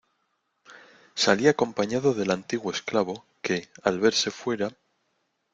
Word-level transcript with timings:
salí 1.13 1.47
acompañado 1.47 2.15
del 2.15 2.31
antiguo 2.31 2.71
esclavo, 2.71 3.23
que, 3.43 3.69
al 3.83 3.99
verse 3.99 4.31
fuera 4.31 4.75